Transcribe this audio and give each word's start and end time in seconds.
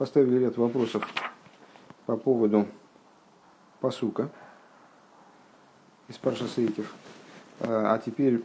поставили 0.00 0.38
ряд 0.38 0.56
вопросов 0.56 1.06
по 2.06 2.16
поводу 2.16 2.66
посука 3.82 4.30
из 6.08 6.16
Паршасейкев. 6.16 6.94
А 7.60 7.98
теперь, 7.98 8.42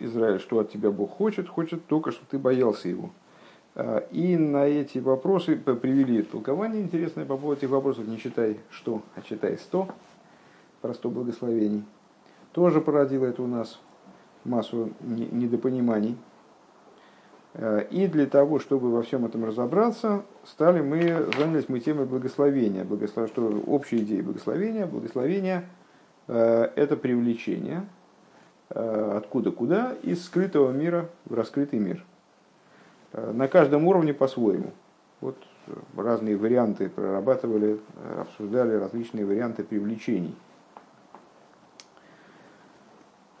Израиль, 0.00 0.40
что 0.40 0.60
от 0.60 0.72
тебя 0.72 0.90
Бог 0.90 1.10
хочет? 1.10 1.46
Хочет 1.46 1.84
только, 1.84 2.10
чтобы 2.10 2.28
ты 2.30 2.38
боялся 2.38 2.88
его. 2.88 3.10
И 4.12 4.38
на 4.38 4.64
эти 4.64 4.96
вопросы 4.96 5.56
привели 5.56 6.22
толкование 6.22 6.80
интересное 6.80 7.26
по 7.26 7.36
поводу 7.36 7.58
этих 7.58 7.68
вопросов. 7.68 8.08
Не 8.08 8.16
читай 8.16 8.58
что, 8.70 9.02
а 9.14 9.20
читай 9.20 9.58
сто. 9.58 9.88
Про 10.80 10.94
сто 10.94 11.10
благословений. 11.10 11.84
Тоже 12.52 12.80
породило 12.80 13.26
это 13.26 13.42
у 13.42 13.46
нас 13.46 13.78
массу 14.44 14.88
недопониманий. 15.00 16.16
Э, 17.58 17.84
и 17.90 18.06
для 18.06 18.26
того, 18.26 18.60
чтобы 18.60 18.90
во 18.90 19.02
всем 19.02 19.26
этом 19.26 19.44
разобраться, 19.44 20.22
стали 20.44 20.80
мы, 20.80 21.28
занялись 21.36 21.68
мы 21.68 21.80
темой 21.80 22.06
благословения. 22.06 22.84
Благослов... 22.84 23.28
Что 23.28 23.48
общая 23.66 23.98
идея 23.98 24.22
благословения? 24.22 24.86
Благословение 24.86 25.68
э,– 26.28 26.70
это 26.76 26.96
привлечение 26.96 27.86
э, 28.70 29.16
откуда 29.16 29.50
куда 29.50 29.94
из 30.02 30.24
скрытого 30.24 30.70
мира 30.70 31.10
в 31.24 31.34
раскрытый 31.34 31.80
мир. 31.80 32.04
На 33.12 33.48
каждом 33.48 33.86
уровне 33.86 34.12
по-своему. 34.12 34.70
Вот 35.22 35.36
разные 35.96 36.36
варианты 36.36 36.90
прорабатывали, 36.90 37.80
обсуждали 38.18 38.74
различные 38.74 39.24
варианты 39.24 39.64
привлечений. 39.64 40.36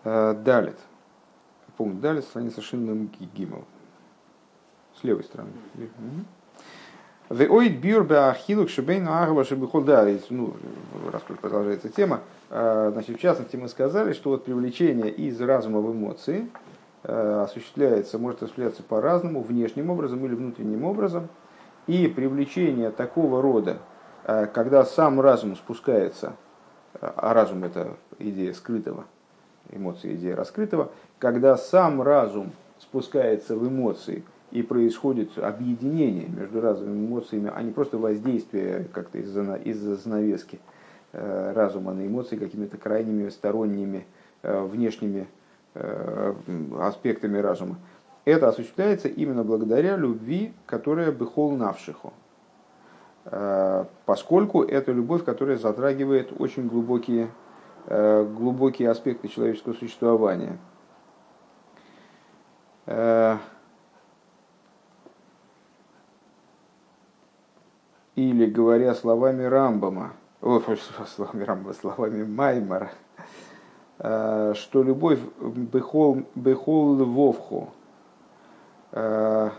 Далит. 0.04 0.78
Пункт 1.76 2.00
Далит, 2.00 2.24
страница 2.24 2.62
Шинмем 2.62 3.10
Гимел 3.34 3.66
с 5.00 5.04
левой 5.04 5.24
стороны. 5.24 5.50
Веоид 7.30 7.78
бюр 7.78 8.04
беахилук 8.04 8.70
шебейну 8.70 9.12
агава 9.12 9.44
шебихол 9.44 9.82
да, 9.82 10.08
ну, 10.30 10.54
раз 11.12 11.20
продолжается 11.40 11.90
тема, 11.90 12.20
а, 12.48 12.90
значит, 12.90 13.18
в 13.18 13.20
частности 13.20 13.56
мы 13.56 13.68
сказали, 13.68 14.14
что 14.14 14.30
вот 14.30 14.46
привлечение 14.46 15.10
из 15.10 15.38
разума 15.38 15.80
в 15.80 15.92
эмоции 15.92 16.48
а, 17.04 17.44
осуществляется, 17.44 18.18
может 18.18 18.42
осуществляться 18.42 18.82
по-разному, 18.82 19.42
внешним 19.42 19.90
образом 19.90 20.24
или 20.24 20.34
внутренним 20.34 20.84
образом, 20.84 21.28
и 21.86 22.08
привлечение 22.08 22.90
такого 22.90 23.42
рода, 23.42 23.76
а, 24.24 24.46
когда 24.46 24.86
сам 24.86 25.20
разум 25.20 25.54
спускается, 25.54 26.34
а 26.98 27.34
разум 27.34 27.62
это 27.62 27.98
идея 28.18 28.54
скрытого, 28.54 29.04
эмоции 29.70 30.14
идея 30.14 30.34
раскрытого, 30.34 30.90
когда 31.18 31.58
сам 31.58 32.00
разум 32.00 32.52
спускается 32.78 33.54
в 33.54 33.68
эмоции– 33.68 34.24
и 34.50 34.62
происходит 34.62 35.36
объединение 35.38 36.28
между 36.28 36.60
разными 36.60 37.06
эмоциями, 37.06 37.52
а 37.54 37.62
не 37.62 37.70
просто 37.70 37.98
воздействие 37.98 38.88
как-то 38.92 39.18
из-за 39.18 39.54
из 39.56 39.78
занавески 39.78 40.58
э, 41.12 41.52
разума 41.52 41.92
на 41.92 42.06
эмоции 42.06 42.36
какими-то 42.36 42.78
крайними 42.78 43.28
сторонними 43.28 44.06
э, 44.42 44.62
внешними 44.62 45.28
э, 45.74 46.34
аспектами 46.80 47.38
разума. 47.38 47.76
Это 48.24 48.48
осуществляется 48.48 49.08
именно 49.08 49.44
благодаря 49.44 49.96
любви, 49.96 50.52
которая 50.66 51.12
бехол 51.12 51.56
навшиху. 51.56 52.12
Поскольку 54.06 54.62
это 54.62 54.92
любовь, 54.92 55.22
которая 55.22 55.58
затрагивает 55.58 56.32
очень 56.38 56.66
глубокие, 56.66 57.28
глубокие 57.86 58.88
аспекты 58.88 59.28
человеческого 59.28 59.74
существования. 59.74 60.58
Или 68.18 68.46
говоря 68.46 68.94
словами 68.94 69.44
Рамбама, 69.44 70.12
о, 70.42 70.60
словами 71.06 71.44
Рамбама, 71.44 71.72
словами 71.72 72.24
Маймара, 72.24 72.90
э, 74.00 74.54
что 74.56 74.82
любовь 74.82 75.20
бехол, 75.40 76.24
бехол 76.34 76.96
вовху, 76.96 77.68
э, 78.90 79.50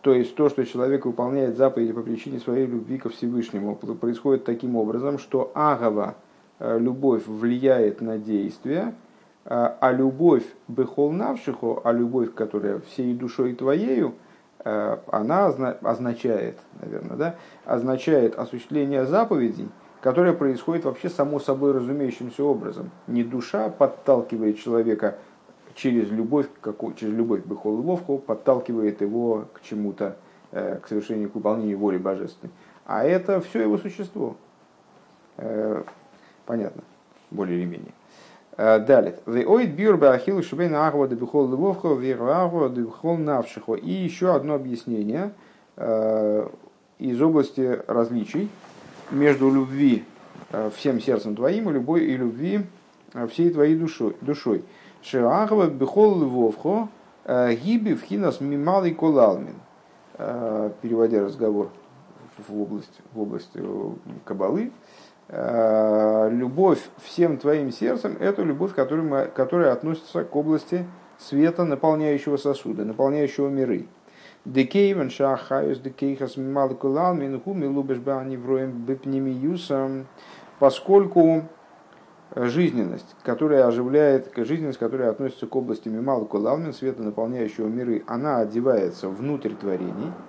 то 0.00 0.14
есть 0.14 0.34
то, 0.34 0.48
что 0.48 0.64
человек 0.64 1.04
выполняет 1.04 1.58
заповеди 1.58 1.92
по 1.92 2.00
причине 2.00 2.40
своей 2.40 2.64
любви 2.64 2.96
ко 2.96 3.10
Всевышнему, 3.10 3.76
происходит 3.76 4.44
таким 4.44 4.76
образом, 4.76 5.18
что 5.18 5.52
агава, 5.54 6.14
э, 6.60 6.78
любовь 6.78 7.26
влияет 7.26 8.00
на 8.00 8.16
действие, 8.16 8.94
а 9.46 9.92
любовь 9.92 10.46
бехол 10.68 11.12
навшиху, 11.12 11.82
а 11.84 11.92
любовь, 11.92 12.32
которая 12.32 12.78
всей 12.78 13.12
душой 13.12 13.52
твоею, 13.54 14.14
она 14.64 15.46
означает, 15.82 16.58
наверное, 16.80 17.16
да, 17.16 17.34
означает 17.66 18.38
осуществление 18.38 19.04
заповедей, 19.04 19.68
которое 20.00 20.32
происходит 20.32 20.84
вообще 20.84 21.08
само 21.08 21.38
собой 21.38 21.72
разумеющимся 21.72 22.44
образом. 22.44 22.90
Не 23.06 23.24
душа 23.24 23.68
подталкивает 23.68 24.58
человека 24.58 25.16
через 25.74 26.10
любовь, 26.10 26.46
какую, 26.60 26.94
через 26.94 27.14
любовь 27.14 27.42
Бехол 27.44 27.74
Ловку, 27.80 28.18
подталкивает 28.18 29.00
его 29.00 29.46
к 29.52 29.62
чему-то, 29.62 30.16
э, 30.52 30.78
к 30.82 30.88
совершению, 30.88 31.30
к 31.30 31.34
выполнению 31.34 31.78
воли 31.78 31.98
божественной. 31.98 32.52
А 32.86 33.04
это 33.04 33.40
все 33.40 33.62
его 33.62 33.78
существо. 33.78 34.36
Э, 35.36 35.82
понятно, 36.46 36.82
более 37.30 37.58
или 37.58 37.66
менее. 37.66 37.92
Э, 38.56 38.78
далее. 38.78 39.16
Веоид 39.26 39.70
бюр 39.70 39.96
бахил 39.96 40.40
шубейн 40.42 40.76
агва 40.76 41.08
дебихол 41.08 41.48
львовхо 41.48 41.94
вирагва 41.94 42.68
дебихол 42.68 43.16
навшихо. 43.16 43.74
И 43.74 43.90
еще 43.90 44.34
одно 44.34 44.54
объяснение 44.54 45.32
э, 45.76 46.48
из 46.98 47.20
области 47.20 47.80
различий 47.88 48.48
между 49.10 49.50
любви 49.50 50.04
э, 50.52 50.70
всем 50.76 51.00
сердцем 51.00 51.34
твоим 51.34 51.68
и 51.68 51.72
любой 51.72 52.04
и 52.04 52.16
любви 52.16 52.64
всей 53.30 53.50
твоей 53.50 53.74
душой. 53.74 54.16
душой. 54.20 54.64
Шеагва 55.02 55.66
бихол 55.66 56.20
львовхо 56.20 56.88
гиби 57.26 57.94
в 57.94 58.02
хинас 58.02 58.40
мималый 58.40 58.94
колалмин. 58.94 59.56
Переводя 60.16 61.24
разговор 61.24 61.70
в 62.38 62.60
область, 62.60 63.00
в 63.12 63.20
область 63.20 63.50
кабалы, 64.24 64.70
любовь 66.54 66.78
всем 67.02 67.36
твоим 67.36 67.72
сердцем– 67.72 68.16
это 68.20 68.42
любовь, 68.42 68.74
которая, 68.74 69.26
которая 69.26 69.72
относится 69.72 70.22
к 70.22 70.36
области 70.36 70.86
света, 71.18 71.64
наполняющего 71.64 72.36
сосуда, 72.36 72.84
наполняющего 72.84 73.48
миры. 73.48 73.88
Декейвен 74.44 75.10
шахаюс 75.10 75.80
декейхас 75.80 76.36
малкулал 76.36 77.14
минху 77.14 77.54
милубеш 77.54 77.98
баанивроем 77.98 78.84
бепнемиюсом, 78.84 80.06
поскольку 80.60 81.48
жизненность, 82.36 83.16
которая 83.24 83.66
оживляет, 83.66 84.32
жизненность, 84.36 84.78
которая 84.78 85.10
относится 85.10 85.48
к 85.48 85.56
области 85.56 85.88
мимал 85.88 86.24
кулалмин, 86.24 86.72
света, 86.72 87.02
наполняющего 87.02 87.66
миры, 87.66 88.04
она 88.06 88.38
одевается 88.38 89.08
внутрь 89.08 89.54
творений– 89.54 90.12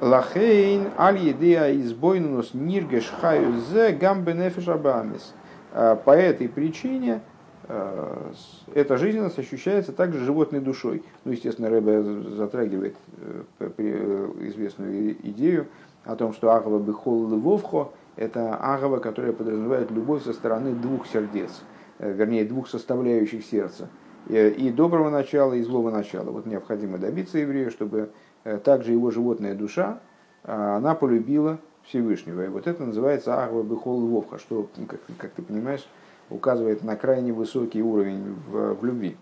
Лахейн 0.00 0.88
аль 0.98 1.18
едея 1.18 1.72
избойнус 1.80 2.52
ниргеш 2.52 3.12
хаю 3.20 3.60
зе 3.70 3.92
гамбе 3.92 4.34
нефиш 4.34 4.68
абамис. 4.68 5.32
А, 5.74 5.96
по 5.96 6.12
этой 6.12 6.48
причине 6.48 7.20
а, 7.68 8.32
эта 8.74 8.96
жизненность 8.96 9.38
ощущается 9.38 9.92
также 9.92 10.24
животной 10.24 10.60
душой. 10.60 11.02
Ну, 11.24 11.32
естественно, 11.32 11.68
Рэбе 11.68 12.02
затрагивает 12.36 12.96
э, 13.18 13.70
э, 13.76 14.30
известную 14.48 15.12
идею 15.28 15.66
о 16.04 16.16
том, 16.16 16.32
что 16.32 16.52
Агава 16.52 16.78
Бехол 16.78 17.28
Львовхо– 17.28 17.92
это 18.16 18.54
Агава, 18.54 18.98
которая 18.98 19.32
подразумевает 19.32 19.90
любовь 19.90 20.22
со 20.22 20.32
стороны 20.32 20.72
двух 20.72 21.06
сердец, 21.06 21.62
э, 21.98 22.10
вернее, 22.10 22.44
двух 22.44 22.68
составляющих 22.68 23.44
сердца, 23.44 23.88
и 24.30 24.72
доброго 24.74 25.10
начала, 25.10 25.52
и 25.52 25.62
злого 25.62 25.90
начала. 25.90 26.30
Вот 26.30 26.46
необходимо 26.46 26.96
добиться 26.96 27.36
еврея, 27.36 27.68
чтобы 27.68 28.08
Э, 28.44 28.58
также 28.58 28.92
его 28.92 29.10
животная 29.10 29.54
душа, 29.54 30.00
она 30.42 30.94
полюбила 30.94 31.58
Всевышнего. 31.86 32.44
И 32.44 32.48
вот 32.48 32.66
это 32.66 32.84
называется 32.84 33.42
Ахва 33.42 33.62
Бехол 33.62 34.00
Вовха, 34.06 34.38
что, 34.38 34.68
ну, 34.76 34.86
как, 34.86 35.00
как 35.18 35.30
ты 35.32 35.42
понимаешь, 35.42 35.86
указывает 36.30 36.82
на 36.82 36.96
крайне 36.96 37.32
высокий 37.32 37.82
уровень 37.82 38.34
в, 38.48 38.74
в 38.74 38.84
любви. 38.84 39.16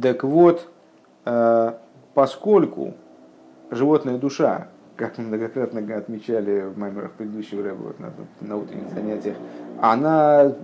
Так 0.00 0.24
вот, 0.24 0.68
э, 1.24 1.72
поскольку 2.14 2.94
животная 3.70 4.18
душа, 4.18 4.68
как 4.96 5.18
мы 5.18 5.24
многократно 5.24 5.80
отмечали 5.96 6.68
в 6.68 6.78
маймерах 6.78 7.12
предыдущего 7.12 7.62
рэба 7.62 7.82
вот, 7.82 8.00
на, 8.00 8.12
на 8.40 8.56
утренних 8.56 8.90
занятиях, 8.90 9.36
она 9.80 10.54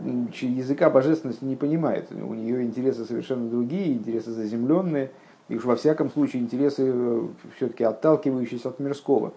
языка 0.40 0.88
божественности 0.90 1.44
не 1.44 1.56
понимает. 1.56 2.12
У 2.12 2.34
нее 2.34 2.62
интересы 2.62 3.04
совершенно 3.04 3.48
другие, 3.48 3.92
интересы 3.92 4.30
заземленные– 4.30 5.10
и 5.50 5.56
уж 5.56 5.64
во 5.64 5.74
всяком 5.74 6.10
случае 6.10 6.42
интересы 6.42 6.84
э, 6.86 7.26
все-таки 7.56 7.82
отталкивающиеся 7.82 8.68
от 8.68 8.78
мирского. 8.78 9.32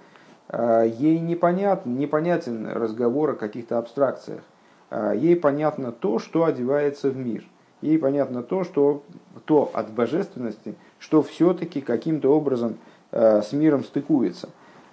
А, 0.50 0.84
ей 0.84 1.20
непонятно, 1.20 1.90
непонятен 1.90 2.68
разговор 2.68 3.32
о 3.32 3.36
каких-то 3.36 3.78
абстракциях. 3.78 4.42
А, 4.90 5.14
ей 5.14 5.36
понятно 5.36 5.92
то, 5.92 6.20
что 6.20 6.46
одевается 6.46 7.10
в 7.10 7.18
мир. 7.18 7.44
Ей 7.82 7.98
понятно 7.98 8.44
то, 8.44 8.64
что 8.64 9.04
то 9.46 9.72
от 9.74 9.92
божественности, 9.92 10.76
что 11.00 11.22
все-таки 11.22 11.82
каким-то 11.82 12.34
образом 12.34 12.78
э, 13.12 13.42
с 13.42 13.52
миром 13.52 13.84
стыкуется. 13.84 14.50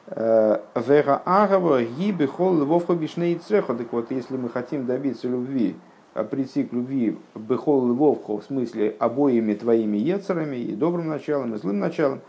Вера 0.09 1.23
агава 1.25 1.85
гибы 1.85 2.27
хол 2.27 2.55
львовха 2.55 2.95
бишней 2.95 3.37
цеха. 3.37 3.75
Так 3.75 3.93
вот, 3.93 4.11
если 4.11 4.37
мы 4.37 4.49
хотим 4.49 4.87
добиться 4.87 5.29
любви, 5.29 5.77
прийти 6.31 6.65
к 6.65 6.73
любви 6.73 7.17
бехол 7.35 7.87
львовху, 7.87 8.39
в 8.39 8.45
смысле 8.45 8.97
обоими 8.99 9.55
твоими 9.55 9.99
ецерами, 9.99 10.57
и 10.57 10.75
добрым 10.75 11.09
началом, 11.09 11.55
и 11.55 11.59
злым 11.59 11.79
началом, 11.79 12.21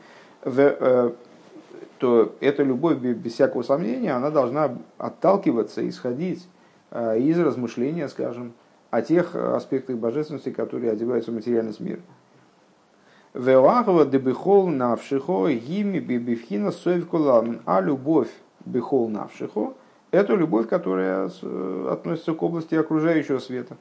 то 2.02 2.36
эта 2.40 2.64
любовь, 2.64 2.98
без 2.98 3.34
всякого 3.34 3.62
сомнения, 3.62 4.12
она 4.14 4.32
должна 4.32 4.76
отталкиваться, 4.98 5.88
исходить 5.88 6.48
из 6.92 7.40
размышления, 7.40 8.10
скажем, 8.10 8.54
о 8.90 9.04
тех 9.04 9.36
аспектах 9.36 9.98
божественности, 9.98 10.50
которые 10.50 10.92
одеваются 10.92 11.30
в 11.30 11.36
материальность 11.36 11.80
мира. 11.80 12.02
Велахова 13.36 14.06
дебихол 14.06 14.70
навшихо 14.70 15.52
гими 15.52 16.00
бибивхина 16.00 16.72
совкулам. 16.72 17.62
А 17.66 17.82
любовь 17.82 18.32
бихол 18.66 19.08
навшихо– 19.08 19.76
это 20.12 20.34
любовь, 20.34 20.68
которая 20.68 21.30
относится 21.88 22.34
к 22.34 22.42
области 22.42 22.74
окружающего 22.74 23.38
света. 23.38 23.78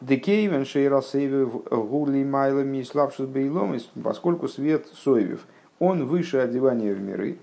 Декейвен 0.00 0.64
шейрасейвев 0.64 1.64
гули 1.70 2.24
майлами 2.24 2.82
славшис 2.82 3.26
бейлом, 3.26 3.76
поскольку 4.02 4.48
свет 4.48 4.86
соевев, 4.94 5.46
он 5.80 6.06
выше 6.06 6.38
одевания 6.38 6.94
в 6.94 7.00
миры. 7.00 7.38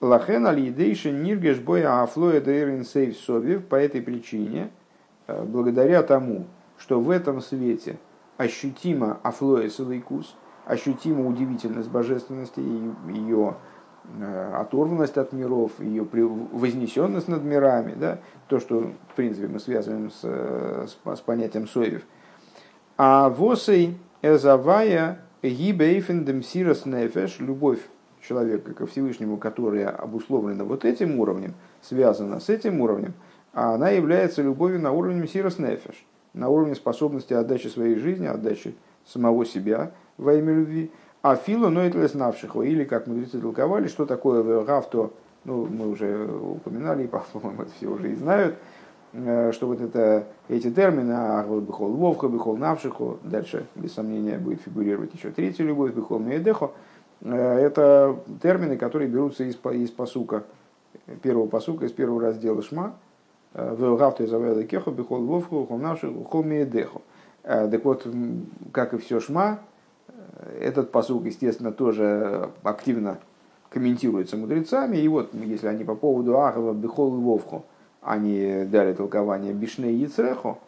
Лахен 0.00 0.46
алидейши 0.46 1.10
ниргеш 1.10 1.58
боя 1.58 2.02
афлоя 2.02 2.40
дейрин 2.40 2.84
сейв 2.84 3.18
совев, 3.18 3.64
по 3.64 3.74
этой 3.74 4.00
причине, 4.00 4.70
благодаря 5.26 6.04
тому, 6.04 6.46
что 6.78 7.00
в 7.00 7.10
этом 7.10 7.40
свете– 7.40 7.98
ощутимо 8.36 9.18
афлоэс 9.22 9.78
лейкус, 9.78 10.34
ощутимо 10.64 11.26
удивительность 11.26 11.88
божественности, 11.88 12.60
ее 12.60 13.56
э, 14.18 14.52
оторванность 14.54 15.16
от 15.16 15.32
миров, 15.32 15.72
ее 15.78 16.04
вознесенность 16.04 17.28
над 17.28 17.44
мирами, 17.44 17.94
да, 17.94 18.18
то, 18.48 18.60
что, 18.60 18.92
в 19.10 19.14
принципе, 19.14 19.48
мы 19.48 19.58
связываем 19.58 20.10
с, 20.10 20.20
с, 20.22 20.98
с 21.04 21.20
понятием 21.20 21.66
соевев. 21.66 22.02
А 22.98 23.28
восей 23.28 23.98
эзавая 24.22 25.20
гибейфендем 25.50 26.42
сирос 26.42 26.86
нефеш, 26.86 27.38
любовь 27.40 27.80
человека 28.20 28.74
ко 28.74 28.86
Всевышнему, 28.86 29.36
которая 29.36 29.88
обусловлена 29.88 30.64
вот 30.64 30.84
этим 30.84 31.20
уровнем, 31.20 31.54
связана 31.82 32.40
с 32.40 32.48
этим 32.48 32.80
уровнем, 32.80 33.14
она 33.52 33.90
является 33.90 34.42
любовью 34.42 34.80
на 34.80 34.92
уровне 34.92 35.26
сирос 35.26 35.58
нефеш 35.58 36.04
на 36.36 36.50
уровне 36.50 36.74
способности 36.74 37.32
отдачи 37.32 37.66
своей 37.66 37.96
жизни, 37.96 38.26
отдачи 38.26 38.74
самого 39.04 39.44
себя 39.44 39.92
во 40.18 40.34
имя 40.34 40.52
любви. 40.52 40.90
А 41.22 41.34
филу 41.34 41.70
ноитлес 41.70 42.14
навшихо, 42.14 42.62
или, 42.62 42.84
как 42.84 43.08
мудрецы 43.08 43.40
толковали, 43.40 43.88
что 43.88 44.06
такое 44.06 44.62
гавто, 44.62 45.10
ну, 45.44 45.66
мы 45.66 45.88
уже 45.88 46.26
упоминали, 46.26 47.06
по-моему, 47.32 47.62
это 47.62 47.72
все 47.72 47.88
уже 47.88 48.12
и 48.12 48.14
знают, 48.14 48.56
что 49.12 49.66
вот 49.66 49.80
это, 49.80 50.26
эти 50.48 50.70
термины, 50.70 51.12
ахвал 51.12 51.60
бихол 51.60 51.92
вовха, 51.92 52.28
бихол 52.28 52.56
навшихо, 52.56 53.18
дальше, 53.24 53.66
без 53.74 53.94
сомнения, 53.94 54.38
будет 54.38 54.60
фигурировать 54.62 55.14
еще 55.14 55.30
третья 55.30 55.64
любовь, 55.64 55.94
бихол 55.94 56.18
меедехо, 56.18 56.72
э, 57.22 57.34
это 57.34 58.18
термины, 58.42 58.76
которые 58.76 59.08
берутся 59.08 59.44
из, 59.44 59.56
из 59.72 59.90
посука, 59.90 60.44
первого 61.22 61.46
посука, 61.46 61.86
из 61.86 61.92
первого 61.92 62.20
раздела 62.20 62.62
Шма, 62.62 62.94
Велгавту 63.54 64.24
из 64.24 64.32
Аведа 64.32 64.64
Кеху, 64.64 64.90
Бехол 64.90 65.24
Вовху, 65.24 65.64
Хомнашу, 65.66 66.24
Холмиедеху. 66.24 67.02
Так 67.42 67.84
вот, 67.84 68.06
как 68.72 68.92
и 68.92 68.98
все 68.98 69.18
Шма, 69.18 69.60
этот 70.60 70.90
посук, 70.90 71.24
естественно, 71.24 71.72
тоже 71.72 72.50
активно 72.62 73.18
комментируется 73.70 74.36
мудрецами. 74.36 74.98
И 74.98 75.08
вот, 75.08 75.32
если 75.32 75.68
они 75.68 75.84
по 75.84 75.94
поводу 75.94 76.38
Ахава, 76.38 76.74
Бехол 76.74 77.16
и 77.16 77.20
Вовху, 77.20 77.64
они 78.06 78.64
дали 78.64 78.92
толкование 78.94 79.52
Бишне 79.52 79.92
и 79.92 79.96
Яцреху, 79.96 80.58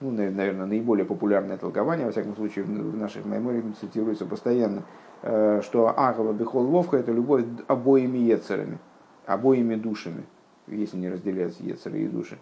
ну, 0.00 0.10
наверное, 0.10 0.66
наиболее 0.66 1.04
популярное 1.06 1.56
толкование, 1.56 2.06
во 2.06 2.12
всяком 2.12 2.34
случае, 2.36 2.64
в 2.64 2.96
наших 2.96 3.24
мемориях 3.24 3.64
цитируется 3.80 4.26
постоянно, 4.26 4.82
что 5.22 5.94
Ахава, 5.96 6.32
Бехол, 6.32 6.66
Вовха– 6.66 6.96
это 6.98 7.12
любовь 7.12 7.44
обоими 7.66 8.18
Ецерами, 8.18 8.78
обоими 9.26 9.74
душами– 9.76 10.24
если 10.66 10.96
не 10.96 11.08
разделяются 11.08 11.62
Ецеры 11.62 12.00
и 12.00 12.08
души, 12.08 12.38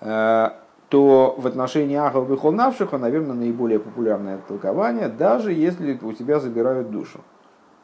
э, 0.00 0.50
то 0.88 1.34
в 1.36 1.46
отношении 1.46 1.96
Ахов 1.96 2.30
и 2.30 2.36
Холнавшиха, 2.36 2.98
наверное, 2.98 3.34
наиболее 3.34 3.78
популярное 3.78 4.38
толкование, 4.46 5.08
даже 5.08 5.52
если 5.52 5.98
у 6.02 6.12
тебя 6.12 6.38
забирают 6.38 6.90
душу. 6.90 7.20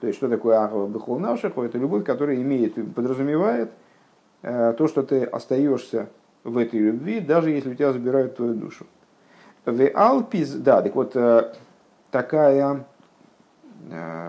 То 0.00 0.06
есть, 0.06 0.18
что 0.18 0.28
такое 0.28 0.58
Ахова 0.60 0.88
и 0.88 0.98
Холнавшиха? 1.00 1.62
Это 1.62 1.78
любовь, 1.78 2.04
которая 2.04 2.36
имеет, 2.36 2.74
подразумевает 2.94 3.70
э, 3.70 3.72
то, 4.42 4.86
что 4.88 5.02
ты 5.02 5.24
остаешься 5.24 6.08
в 6.44 6.56
этой 6.56 6.80
любви, 6.80 7.20
даже 7.20 7.50
если 7.50 7.70
у 7.70 7.74
тебя 7.74 7.92
забирают 7.92 8.36
твою 8.36 8.54
душу. 8.54 8.86
В 9.64 9.88
Алпиз, 9.94 10.52
да, 10.54 10.80
так 10.80 10.94
вот, 10.94 11.14
э, 11.14 11.52
такая 12.10 12.84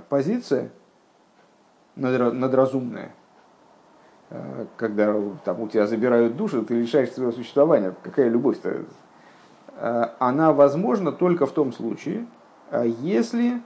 позиция 0.10 0.70
надразумная, 1.96 3.14
Э, 4.32 4.66
когда 4.78 5.14
там, 5.44 5.60
у 5.60 5.68
тебя 5.68 5.88
забирают 5.88 6.38
душу, 6.38 6.64
ты 6.64 6.76
лишаешься 6.76 7.16
своего 7.16 7.34
существования. 7.34 7.94
Какая 8.02 8.30
любовь-то? 8.30 8.86
Э, 9.76 10.06
она 10.20 10.54
возможна 10.54 11.12
только 11.12 11.46
в 11.46 11.52
том 11.52 11.74
случае, 11.74 12.26
э, 12.72 12.86
если 13.02 13.62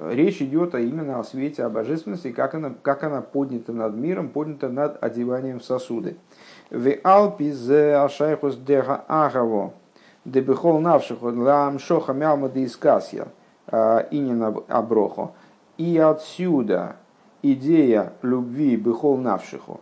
речь 0.00 0.40
идет 0.42 0.74
именно 0.74 1.18
о 1.18 1.24
свете, 1.24 1.64
о 1.64 1.70
божественности, 1.70 2.32
как 2.32 2.54
она, 2.54 2.74
как 2.82 3.04
она 3.04 3.20
поднята 3.20 3.72
над 3.72 3.94
миром, 3.94 4.28
поднята 4.28 4.68
над 4.68 5.02
одеванием 5.02 5.60
в 5.60 5.64
сосуды. 5.64 6.16
В 6.70 6.88
Алпи 7.04 7.50
зе 7.50 7.96
ашайхус 7.96 8.56
дега 8.56 9.04
агаво, 9.08 9.74
дебихол 10.24 10.80
навшиху 10.80 11.28
лам 11.28 11.78
шоха 11.78 12.12
мялма 12.12 12.50
искасья, 12.54 13.28
и 13.70 14.18
не 14.18 14.32
на 14.32 14.48
аброхо. 14.68 15.32
И 15.78 15.98
отсюда 15.98 16.96
идея 17.42 18.12
любви 18.22 18.76
бихол 18.76 19.18
навшиху, 19.18 19.80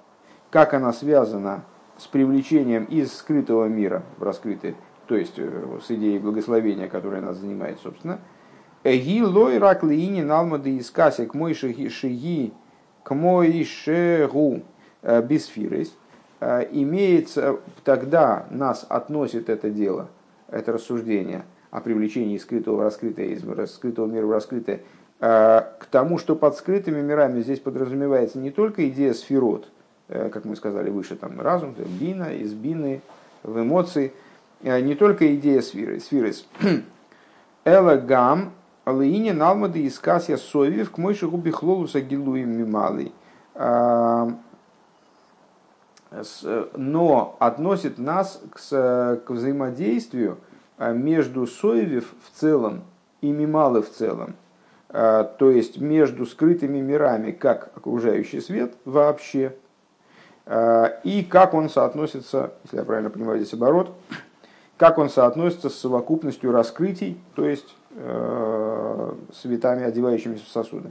как 0.50 0.74
она 0.74 0.92
связана 0.92 1.64
с 1.96 2.06
привлечением 2.06 2.84
из 2.84 3.12
скрытого 3.12 3.66
мира 3.66 4.02
в 4.18 4.22
раскрытый, 4.22 4.76
то 5.06 5.16
есть 5.16 5.38
э, 5.38 5.78
с 5.86 5.90
идеей 5.90 6.18
благословения, 6.18 6.88
которая 6.88 7.20
нас 7.20 7.36
занимает, 7.36 7.78
собственно. 7.80 8.20
Эги 8.82 9.20
лой 9.20 9.58
рак 9.58 9.82
лиини 9.82 10.22
налмады 10.22 10.78
искаси 10.78 11.26
к 11.26 11.34
мой 11.34 11.54
шиги 11.54 12.52
к 13.02 13.14
мой 13.14 13.64
шегу 13.64 14.62
э, 15.02 15.22
бисфирис. 15.22 15.94
Э, 16.40 16.66
имеется, 16.70 17.58
тогда 17.84 18.46
нас 18.50 18.86
относит 18.88 19.48
это 19.48 19.70
дело, 19.70 20.08
это 20.48 20.72
рассуждение 20.72 21.44
о 21.70 21.80
привлечении 21.80 22.36
из 22.36 22.42
скрытого 22.42 22.76
в 22.76 22.80
раскрытое, 22.80 23.26
из 23.26 23.42
скрытого 23.72 24.06
мира 24.06 24.26
в 24.26 24.32
раскрытое, 24.32 24.80
к 25.20 25.86
тому, 25.90 26.16
что 26.16 26.34
под 26.34 26.56
скрытыми 26.56 27.02
мирами 27.02 27.42
здесь 27.42 27.60
подразумевается 27.60 28.38
не 28.38 28.50
только 28.50 28.88
идея 28.88 29.12
сферот– 29.12 29.68
Э, 30.12 30.28
как 30.28 30.44
мы 30.44 30.56
сказали 30.56 30.90
выше, 30.90 31.14
там 31.14 31.40
разум, 31.40 31.72
бина, 32.00 32.34
из 32.34 32.52
бины, 32.52 33.00
в 33.44 33.60
эмоции, 33.60 34.12
э, 34.60 34.80
не 34.80 34.96
только 34.96 35.36
идея 35.36 35.60
сферы, 35.60 36.00
сферис. 36.00 36.46
Эла 37.64 37.96
гам, 38.90 38.96
алыине 38.96 39.32
налмады 39.32 39.86
искасия 39.86 40.36
совев 40.36 40.90
к 40.90 40.98
мойши 40.98 41.26
губи 41.26 41.50
хлолуса 41.50 42.00
гилуем 42.00 42.50
мималый. 42.50 43.12
А, 43.54 44.28
но 46.76 47.36
относит 47.38 47.98
нас 47.98 48.42
к, 48.50 48.58
к 48.58 49.30
взаимодействию 49.30 50.38
а, 50.78 50.92
между 50.92 51.46
соевев 51.46 52.12
в 52.26 52.38
целом 52.38 52.82
и 53.20 53.30
мималы 53.30 53.82
в 53.82 53.90
целом. 53.90 54.34
А, 54.88 55.24
то 55.24 55.50
есть 55.50 55.80
между 55.80 56.26
скрытыми 56.26 56.80
мирами, 56.80 57.30
как 57.30 57.70
окружающий 57.76 58.40
свет 58.40 58.74
вообще– 58.84 59.56
и 61.04 61.24
как 61.30 61.54
он 61.54 61.68
соотносится, 61.68 62.54
если 62.64 62.78
я 62.78 62.84
правильно 62.84 63.08
понимаю 63.08 63.38
здесь 63.38 63.52
оборот, 63.54 63.94
как 64.78 64.98
он 64.98 65.08
соотносится 65.08 65.68
с 65.68 65.76
совокупностью 65.76 66.50
раскрытий, 66.50 67.20
то 67.36 67.46
есть 67.46 67.76
светами, 69.32 69.82
одевающимися 69.82 70.44
в 70.44 70.48
сосуды. 70.48 70.90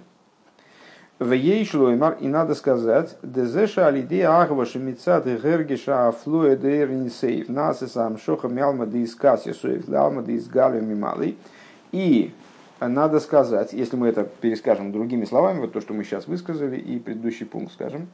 В 1.18 1.32
ей 1.32 1.65
шлоймар, 1.65 2.18
и 2.20 2.27
надо 2.27 2.56
сказать, 2.56 3.18
дезеша 3.24 3.88
алидея 3.88 4.41
агва 4.41 4.65
шемицат 4.65 5.27
и 5.27 5.36
гергиша 5.36 6.08
афлуэ 6.08 6.56
дейрнисейв, 6.56 7.50
нас 7.50 7.82
и 7.82 7.88
сам 7.88 8.18
шоха 8.18 8.48
мялма 8.48 8.86
да 8.86 9.03
искаси 9.03 9.53
суев 9.53 9.88
лалма 9.88 10.22
да 10.22 10.36
изгалю 10.36 10.82
мималый. 10.82 11.38
И 11.91 12.34
надо 12.79 13.20
сказать, 13.20 13.74
если 13.74 13.98
мы 13.98 14.08
это 14.08 14.24
перескажем 14.24 14.91
другими 14.91 15.25
словами, 15.25 15.60
вот 15.60 15.74
то, 15.74 15.82
что 15.82 15.94
мы 15.94 16.03
сейчас 16.03 16.27
высказали, 16.27 16.77
и 16.77 17.00
предыдущий 17.00 17.46
пункт 17.46 17.74
скажем, 17.74 18.08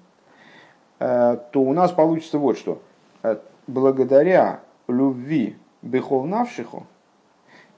Э, 0.99 1.37
то 1.51 1.61
у 1.61 1.73
нас 1.73 1.91
получится 1.91 2.37
вот 2.37 2.57
что. 2.57 2.81
Э, 3.23 3.37
благодаря 3.67 4.61
любви 4.87 5.57
Бехол 5.81 6.25
Навшиху, 6.25 6.87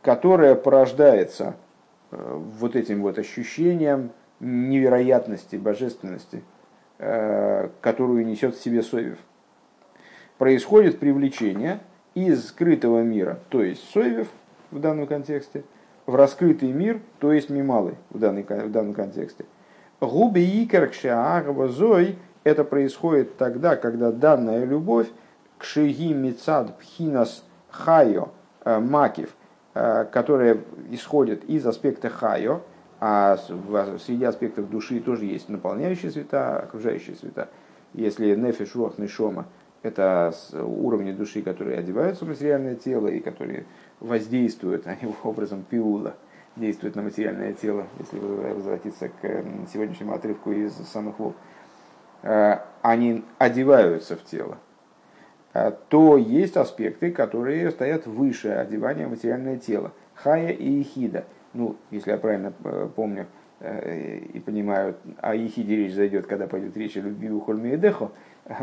которая 0.02 0.56
порождается 0.56 1.56
э, 2.12 2.42
вот 2.60 2.76
этим 2.76 3.02
вот 3.02 3.18
ощущением 3.18 4.12
невероятности, 4.40 5.56
божественности, 5.56 6.44
э, 7.00 7.70
которую 7.82 8.26
несет 8.26 8.56
в 8.56 8.64
себе 8.64 8.84
Совев. 8.84 9.18
Происходит 10.38 11.00
привлечение 11.00 11.80
из 12.14 12.48
скрытого 12.48 13.02
мира, 13.02 13.40
то 13.50 13.64
есть 13.64 13.90
Совев 13.92 14.28
в 14.72 14.80
данном 14.80 15.08
контексте, 15.08 15.64
в 16.06 16.16
раскрытый 16.16 16.72
мир, 16.72 17.02
то 17.20 17.34
есть 17.34 17.50
Мималы 17.50 17.96
в, 18.10 18.20
данной, 18.20 18.44
в 18.44 18.72
данном 18.72 18.94
контексте. 18.94 19.46
Губи 20.00 20.42
икер 20.64 20.92
зой 21.70 22.18
это 22.44 22.64
происходит 22.64 23.38
тогда, 23.38 23.76
когда 23.76 24.12
данная 24.12 24.64
любовь 24.64 25.08
к 25.58 25.64
шиги 25.64 26.14
мицад 26.14 26.78
пхинас 26.78 27.44
хайо 27.70 28.30
э, 28.64 28.80
макив, 28.80 29.36
которая 30.12 30.60
исходит 30.90 31.44
из 31.46 31.66
аспекта 31.66 32.10
хайо, 32.10 32.62
а 33.00 33.38
среди 34.00 34.26
аспектов 34.26 34.70
души 34.70 35.00
тоже 35.00 35.26
есть 35.26 35.50
наполняющие 35.50 36.12
света, 36.12 36.60
окружающие 36.60 37.16
света. 37.16 37.50
Если 37.94 38.36
нефиш, 38.36 38.76
рух, 38.76 38.98
нишома– 38.98 39.46
это 39.84 40.34
уровни 40.54 41.12
души, 41.12 41.42
которые 41.42 41.78
одеваются 41.78 42.26
в 42.26 42.28
материальное 42.28 42.76
тело 42.76 43.08
и 43.08 43.20
которые 43.20 43.66
воздействуют, 44.00 44.88
они 44.88 45.14
образом 45.24 45.64
пиула, 45.64 46.16
действуют 46.56 46.96
на 46.96 47.04
материальное 47.04 47.54
тело, 47.54 47.86
если 48.00 48.18
возвратиться 48.18 49.10
к 49.10 49.44
сегодняшнему 49.72 50.14
отрывку 50.14 50.52
из 50.52 50.74
самых 50.74 51.20
вов, 51.20 51.36
э, 52.24 52.58
они 52.82 53.24
одеваются 53.38 54.16
в 54.16 54.24
тело, 54.24 54.58
э, 54.58 54.67
то 55.90 56.18
есть 56.18 56.58
аспекты, 56.58 57.12
которые 57.12 57.72
стоят 57.72 58.06
выше 58.06 58.50
одевания 58.50 59.08
материальное 59.08 59.58
тело. 59.58 59.92
Хая 60.16 60.50
и 60.50 60.82
Ихида– 60.82 61.26
ну, 61.58 61.76
если 61.92 62.12
я 62.12 62.18
правильно 62.18 62.54
э, 62.64 62.90
помню 62.96 63.26
э, 63.60 64.20
и 64.34 64.40
понимаю, 64.40 64.96
о 65.20 65.34
Ехиде 65.34 65.76
речь 65.76 65.94
зайдет, 65.94 66.28
когда 66.28 66.48
пойдет 66.48 66.78
речь 66.78 66.98
о 66.98 67.02
любви 67.02 67.32
у 67.32 67.40
Хольмиедехо, 67.40 68.12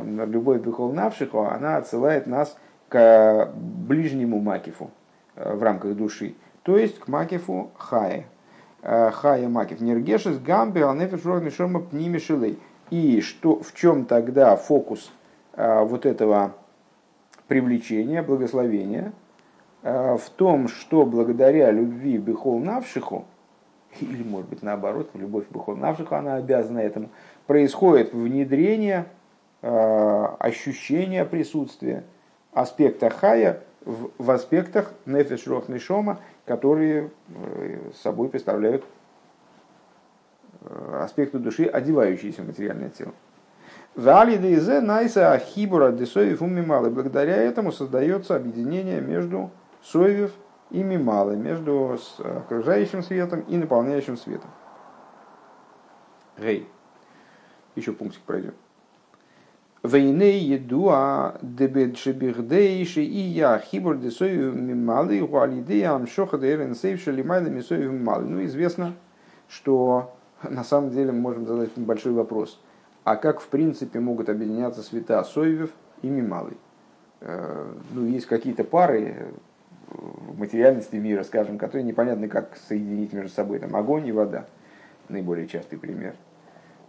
любовь 0.04 0.60
Бехол 0.60 0.92
Навшихо, 0.92 1.52
она 1.52 1.76
отсылает 1.76 2.26
нас 2.26 2.56
к 2.88 3.52
ближнему 3.56 4.40
Макифу 4.40 4.90
э, 5.34 5.54
в 5.54 5.62
рамках 5.62 5.96
души, 5.96 6.34
то 6.62 6.78
есть 6.78 7.00
к 7.00 7.08
Макифу 7.08 7.70
Хае. 7.76 8.26
Хая 8.82 9.48
Макиф. 9.48 9.80
Нергешес 9.80 10.38
гамбе 10.38 10.84
алнефеш 10.84 11.54
шома 11.54 11.80
пними 11.80 12.18
шилей. 12.18 12.58
И 12.90 13.22
что, 13.22 13.62
в 13.62 13.72
чем 13.72 14.04
тогда 14.04 14.56
фокус 14.56 15.10
вот 15.56 16.04
этого 16.04 16.52
привлечения, 17.48 18.22
благословения– 18.22 19.12
Э, 19.84 20.16
в 20.16 20.30
том, 20.30 20.66
что 20.66 21.04
благодаря 21.04 21.70
любви 21.70 22.16
Бехол 22.16 22.58
Навшиху, 22.58 23.26
или 24.00 24.22
может 24.22 24.48
быть 24.48 24.62
наоборот, 24.62 25.10
любовь 25.12 25.44
Бехол 25.50 25.76
Навшиху, 25.76 26.14
она 26.14 26.36
обязана 26.36 26.78
этому, 26.78 27.10
происходит 27.46 28.14
внедрение 28.14 29.04
э, 29.60 30.26
ощущения 30.38 31.26
присутствия 31.26 32.04
аспекта 32.52 33.10
хая 33.10 33.60
в, 33.84 34.08
в 34.16 34.30
аспектах 34.30 34.94
нефеш 35.04 35.46
рох 35.46 35.66
которые 36.46 37.10
э, 37.28 37.90
собой 38.02 38.30
представляют 38.30 38.84
аспекты 40.98 41.38
души, 41.38 41.66
одевающиеся 41.66 42.40
в 42.40 42.46
материальное 42.46 42.88
тело. 42.88 43.12
Найса 43.96 45.32
Ахибура 45.32 45.92
Десоев 45.92 46.42
Умималы. 46.42 46.90
Благодаря 46.90 47.36
этому 47.36 47.72
создается 47.72 48.34
объединение 48.34 49.00
между 49.00 49.50
Соевев 49.82 50.32
и 50.70 50.82
Мималы 50.82 51.36
между 51.36 51.96
окружающим 52.18 53.02
светом 53.02 53.40
и 53.42 53.56
наполняющим 53.56 54.16
светом. 54.16 54.50
Гей. 56.36 56.68
Еще 57.76 57.92
пунктик 57.92 58.22
пройдем. 58.22 58.54
Войны 59.82 60.38
едуа 60.40 61.36
дебедшебихдейши 61.42 63.02
и 63.02 63.18
я 63.18 63.58
хибур 63.58 63.98
десою 63.98 64.54
мималы 64.54 65.20
гуалидея 65.20 65.94
амшоха 65.94 66.38
дейрен 66.38 66.74
сейвши 66.74 67.12
лимайда 67.12 67.50
мисою 67.50 67.92
мималы. 67.92 68.24
Ну, 68.24 68.44
известно, 68.46 68.94
что 69.46 70.16
на 70.42 70.64
самом 70.64 70.90
деле 70.90 71.12
мы 71.12 71.20
можем 71.20 71.46
задать 71.46 71.70
большой 71.76 72.12
вопрос. 72.12 72.58
А 73.04 73.16
как 73.16 73.40
в 73.40 73.48
принципе 73.48 74.00
могут 74.00 74.28
объединяться 74.28 74.82
света 74.82 75.22
Соевев 75.24 75.70
и 76.02 76.08
Мималый? 76.08 76.56
Э, 77.20 77.72
ну, 77.92 78.06
есть 78.06 78.26
какие-то 78.26 78.64
пары, 78.64 79.32
материальности 80.36 80.96
мира, 80.96 81.22
скажем, 81.22 81.58
которые 81.58 81.84
непонятно 81.84 82.28
как 82.28 82.56
соединить 82.68 83.12
между 83.12 83.30
собой. 83.30 83.58
Там 83.58 83.74
огонь 83.76 84.06
и 84.06 84.12
вода, 84.12 84.46
наиболее 85.08 85.46
частый 85.46 85.78
пример. 85.78 86.14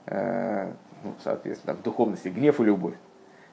Э, 0.08 0.72
ну, 1.04 1.14
соответственно, 1.24 1.76
в 1.76 1.84
духовности 1.84 2.30
гнев 2.30 2.60
и 2.60 2.64
любовь. 2.64 2.96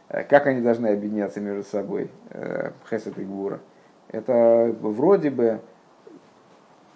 Э, 0.08 0.24
как 0.24 0.46
они 0.46 0.60
должны 0.60 0.88
объединяться 0.88 1.40
между 1.40 1.64
собой, 1.64 2.10
э, 2.30 2.70
Хесед 2.88 3.18
и 3.18 3.24
Гвура? 3.24 3.60
Это 4.08 4.74
вроде 4.80 5.30
бы 5.30 5.60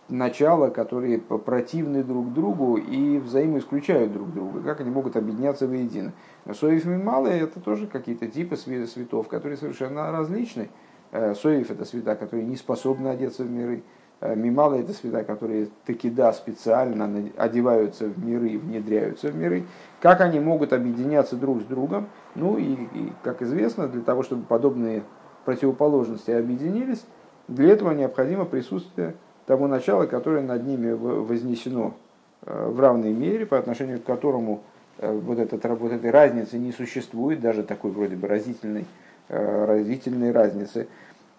начала, 0.09 0.69
которые 0.69 1.19
противны 1.19 2.05
друг 2.05 2.33
другу 2.33 2.77
и 2.77 3.19
взаимоисключают 3.19 4.13
друг 4.13 4.33
друга. 4.33 4.63
Как 4.63 4.81
они 4.81 4.91
могут 4.91 5.17
объединяться 5.17 5.67
воедино? 5.67 6.13
Соев 6.53 6.85
Малые 6.85 7.43
это 7.43 7.61
тоже 7.61 7.87
какие-то 7.87 8.29
типы 8.29 8.57
светов, 8.57 9.29
которые 9.29 9.57
совершенно 9.57 10.13
различны. 10.13 10.69
Э, 11.13 11.35
Соев 11.35 11.71
это 11.71 11.85
света, 11.85 12.15
которые 12.15 12.47
не 12.47 12.57
способны 12.57 13.09
одеться 13.09 13.43
в 13.43 13.51
миры. 13.51 13.83
Э, 14.21 14.35
Мималы 14.35 14.79
это 14.79 14.93
света, 14.93 15.25
которые 15.25 15.69
таки 15.85 16.09
да 16.09 16.33
специально 16.33 17.31
одеваются 17.37 18.07
в 18.07 18.25
миры 18.25 18.59
внедряются 18.59 19.29
в 19.29 19.37
миры. 19.37 19.65
Как 20.01 20.21
они 20.21 20.41
могут 20.41 20.73
объединяться 20.73 21.37
друг 21.37 21.63
с 21.63 21.65
другом? 21.65 22.09
Ну 22.35 22.59
и, 22.59 22.73
и 22.73 23.13
как 23.23 23.43
известно, 23.43 23.89
для 23.89 24.03
того, 24.03 24.23
чтобы 24.23 24.45
подобные 24.45 25.03
противоположности 25.45 26.31
объединились, 26.31 27.05
для 27.49 27.73
этого 27.73 27.93
необходимо 27.93 28.45
присутствие 28.45 29.15
того 29.47 29.69
начала, 29.69 30.07
которое 30.07 30.43
над 30.43 30.67
ними 30.67 30.93
вознесено 30.93 31.95
э, 32.43 32.69
в 32.69 32.81
равной 32.81 33.13
мере, 33.13 33.47
по 33.47 33.59
отношению 33.59 34.01
к 34.01 34.05
которому 34.05 34.63
вот, 34.99 35.39
этот, 35.39 35.63
вот 35.79 35.93
этой 35.93 36.11
разницы 36.11 36.57
не 36.57 36.73
существует, 36.73 37.41
даже 37.41 37.63
такой 37.63 37.91
вроде 37.91 38.17
бы 38.17 38.29
разительной 38.29 38.87
Э, 39.29 39.65
разительные 39.65 40.31
разницы. 40.31 40.87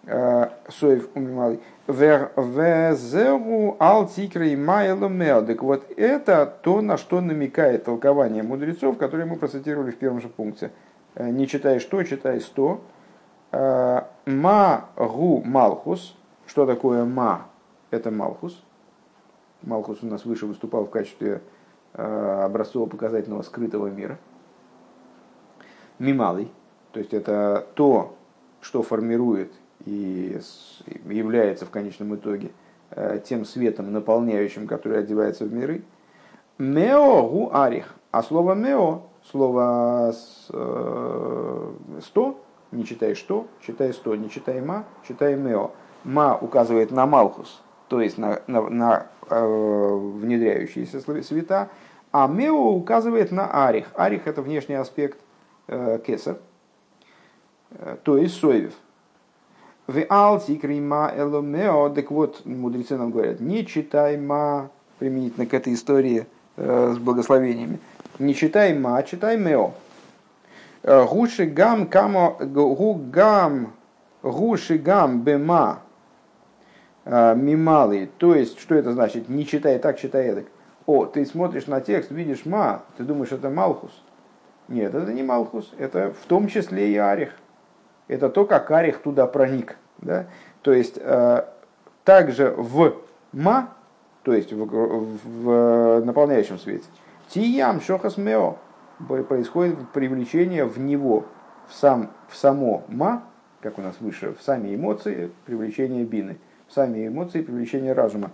Э, 0.04 0.48
Соев 0.68 1.08
умималый. 1.14 1.60
Везеру 1.86 3.76
алтикрей 3.78 4.56
майло 4.56 5.08
Так 5.42 5.62
вот 5.62 5.90
это 5.96 6.44
то, 6.62 6.82
на 6.82 6.98
что 6.98 7.22
намекает 7.22 7.84
толкование 7.84 8.42
мудрецов, 8.42 8.98
которые 8.98 9.26
мы 9.26 9.36
процитировали 9.36 9.90
в 9.90 9.96
первом 9.96 10.20
же 10.20 10.28
пункте. 10.28 10.70
Э, 11.14 11.30
не 11.30 11.46
читай 11.46 11.78
что, 11.78 12.02
читай 12.02 12.40
сто. 12.40 12.80
Ма 13.50 14.84
гу 14.96 15.42
малхус. 15.42 16.14
Что 16.46 16.66
такое 16.66 17.06
ма? 17.06 17.46
Это 17.90 18.10
малхус. 18.10 18.62
Малхус 19.62 20.02
у 20.02 20.06
нас 20.06 20.24
выше 20.24 20.46
выступал 20.46 20.84
в 20.84 20.90
качестве 20.90 21.42
образцово-показательного 21.94 23.42
скрытого 23.42 23.88
мира. 23.88 24.18
Мималый. 25.98 26.50
То 26.92 27.00
есть 27.00 27.12
это 27.12 27.66
то, 27.74 28.14
что 28.60 28.82
формирует 28.82 29.52
и 29.84 30.38
является 31.08 31.66
в 31.66 31.70
конечном 31.70 32.14
итоге 32.14 32.50
э, 32.90 33.20
тем 33.24 33.44
светом, 33.44 33.92
наполняющим, 33.92 34.66
который 34.66 34.98
одевается 34.98 35.44
в 35.44 35.52
миры. 35.52 35.82
Мео 36.58 37.28
гу 37.28 37.50
арих. 37.52 37.94
А 38.10 38.22
слово 38.22 38.54
мео, 38.54 39.02
слово 39.30 40.12
э, 40.50 41.72
сто, 42.02 42.40
не 42.72 42.84
читай 42.84 43.14
что, 43.14 43.46
читай 43.60 43.92
сто, 43.92 44.14
не 44.14 44.30
читай 44.30 44.60
ма, 44.60 44.84
читай 45.06 45.36
мео. 45.36 45.72
Ма 46.04 46.36
указывает 46.40 46.90
на 46.90 47.06
малхус, 47.06 47.60
то 47.88 48.00
есть 48.00 48.18
на, 48.18 48.40
на, 48.46 48.68
на 48.68 49.06
э, 49.28 49.94
внедряющиеся 50.20 51.00
света, 51.22 51.68
а 52.12 52.26
мео 52.26 52.70
указывает 52.70 53.32
на 53.32 53.66
арих. 53.66 53.86
Арих 53.94 54.26
это 54.26 54.42
внешний 54.42 54.76
аспект 54.76 55.18
э, 55.66 55.98
кесар, 56.06 56.36
Э, 57.70 57.96
то 58.02 58.16
есть 58.16 58.38
Соевев. 58.38 58.72
В 59.86 60.04
алтикрима 60.08 61.12
эломео, 61.16 61.88
так 61.90 62.10
вот, 62.10 62.44
мудрецы 62.44 62.96
нам 62.96 63.10
говорят, 63.10 63.40
не 63.40 63.64
читай 63.64 64.18
ма, 64.18 64.70
применительно 64.98 65.46
к 65.46 65.54
этой 65.54 65.72
истории 65.74 66.26
э, 66.56 66.92
с 66.94 66.98
благословениями, 66.98 67.78
не 68.18 68.34
читай 68.34 68.74
ма, 68.74 69.02
читай 69.02 69.38
мео. 69.38 69.72
Гуши 70.82 71.46
гам 71.46 71.86
камо, 71.86 72.36
гу 72.40 72.94
гам, 72.94 73.72
гуши 74.22 74.78
гам 74.78 75.22
бема, 75.22 75.80
э, 77.08 77.34
мималы. 77.34 78.08
То 78.18 78.34
есть, 78.34 78.60
что 78.60 78.76
это 78.76 78.92
значит? 78.92 79.28
Не 79.28 79.44
читай 79.44 79.78
так, 79.78 79.98
читай 79.98 80.32
так. 80.32 80.44
О, 80.86 81.04
ты 81.04 81.26
смотришь 81.26 81.66
на 81.66 81.80
текст, 81.80 82.10
видишь 82.10 82.46
ма, 82.46 82.82
ты 82.96 83.02
думаешь, 83.02 83.32
это 83.32 83.50
Малхус. 83.50 83.92
Нет, 84.68 84.94
это 84.94 85.12
не 85.12 85.22
Малхус, 85.22 85.74
это 85.78 86.14
в 86.22 86.26
том 86.26 86.46
числе 86.48 86.92
и 86.92 86.96
Арих 86.96 87.34
это 88.06 88.30
то, 88.30 88.46
как 88.46 88.70
Арих 88.70 89.02
туда 89.02 89.26
проник. 89.26 89.76
Да? 89.98 90.26
То 90.62 90.72
есть, 90.72 90.98
э, 90.98 91.44
также 92.04 92.54
в 92.56 92.94
Ма 93.32 93.68
то 94.28 94.34
есть 94.34 94.52
в, 94.52 94.62
в, 94.62 95.18
в 95.24 96.04
наполняющем 96.04 96.58
свете. 96.58 96.84
Тиям 97.28 97.80
шохас 97.80 98.18
мео 98.18 98.56
происходит 99.06 99.76
привлечение 99.94 100.66
в 100.66 100.78
него, 100.78 101.24
в, 101.66 101.74
сам, 101.74 102.10
в 102.28 102.36
само 102.36 102.84
ма, 102.88 103.22
как 103.62 103.78
у 103.78 103.82
нас 103.82 103.96
выше, 104.00 104.34
в 104.38 104.42
сами 104.42 104.74
эмоции 104.74 105.30
привлечение 105.46 106.04
бины, 106.04 106.36
сами 106.68 107.08
эмоции 107.08 107.42
привлечение 107.42 107.92
разума. 107.92 108.30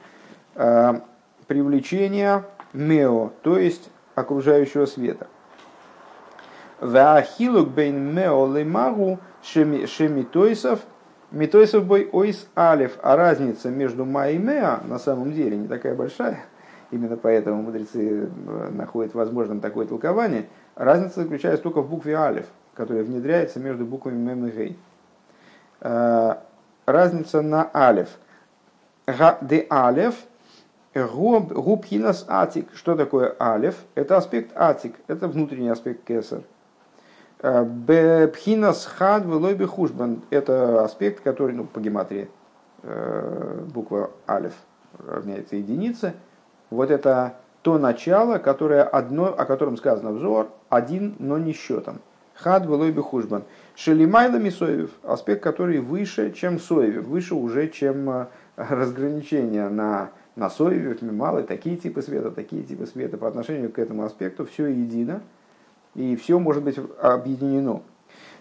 Э, 0.55 1.01
привлечение 1.47 2.45
мео, 2.73 3.33
то 3.43 3.59
есть 3.59 3.91
окружающего 4.15 4.87
света. 4.87 5.27
Ваахилук 6.81 7.69
бейн 7.69 8.15
мео 8.15 8.47
лемагу 8.53 9.19
шемитойсов 9.43 10.81
Митойсов 11.35 11.85
бой 11.85 12.09
ойс 12.13 12.47
алев, 12.55 12.97
а 13.03 13.17
разница 13.17 13.69
между 13.69 14.05
ма 14.05 14.29
и 14.29 14.39
меа 14.39 14.81
на 14.85 15.01
самом 15.01 15.33
деле 15.33 15.57
не 15.57 15.67
такая 15.67 15.97
большая, 15.97 16.39
именно 16.93 17.17
поэтому 17.17 17.61
мудрецы 17.61 18.29
э, 18.29 18.71
находят 18.71 19.15
возможным 19.15 19.59
такое 19.59 19.85
толкование. 19.85 20.47
Разница 20.77 21.23
заключается 21.23 21.65
только 21.65 21.81
в 21.81 21.91
букве 21.91 22.17
алев, 22.17 22.47
которая 22.75 23.03
внедряется 23.03 23.59
между 23.59 23.85
буквами 23.85 24.17
мем 24.17 24.47
и 24.47 24.51
гей. 24.53 24.79
Э, 25.81 26.37
разница 26.87 27.43
на 27.43 27.69
алев. 27.73 28.11
Де 29.07 29.67
алев 29.69 30.15
губхинас 30.95 32.25
атик. 32.29 32.69
Что 32.75 32.97
такое 32.97 33.35
алев? 33.39 33.77
Это 33.95 34.17
аспект 34.17 34.53
атик, 34.57 34.95
это 35.09 35.29
внутренний 35.29 35.69
аспект 35.71 36.05
кесар. 36.05 36.43
Бепхинас 37.43 38.87
хад 38.87 39.25
велой 39.27 39.55
бехушбан. 39.55 40.23
Это 40.31 40.83
аспект, 40.83 41.23
который 41.23 41.55
ну, 41.55 41.65
по 41.65 41.81
гематрии 41.81 42.31
э, 42.83 43.65
буква 43.75 44.11
алиф 44.27 44.55
равняется 45.07 45.57
единице. 45.57 46.15
Вот 46.71 46.91
это 46.91 47.35
то 47.63 47.79
начало, 47.79 48.39
которое 48.39 48.83
одно, 48.83 49.27
о 49.27 49.45
котором 49.45 49.77
сказано 49.77 50.13
взор, 50.13 50.49
один, 50.71 51.17
но 51.19 51.37
не 51.37 51.53
счетом. 51.53 52.01
Хад 52.35 52.65
велой 52.65 52.93
бехушбан. 52.93 53.45
Шелимайла 53.77 54.37
мисоевев, 54.37 54.91
аспект, 55.03 55.43
который 55.43 55.81
выше, 55.81 56.33
чем 56.33 56.59
соевев, 56.59 57.05
выше 57.05 57.35
уже, 57.35 57.69
чем 57.69 58.29
разграничение 58.57 59.69
на, 59.69 60.11
на 60.37 60.51
соевев, 60.51 61.03
мималы, 61.03 61.43
такие 61.43 61.77
типы 61.77 62.03
света, 62.03 62.31
такие 62.31 62.63
типы 62.63 62.87
света. 62.87 63.17
По 63.17 63.29
отношению 63.29 63.71
к 63.71 63.79
этому 63.79 64.05
аспекту 64.05 64.47
все 64.47 64.67
едино 64.67 65.23
и 65.95 66.17
все 66.17 66.39
может 66.39 66.63
быть 66.63 66.79
объединено. 67.01 67.83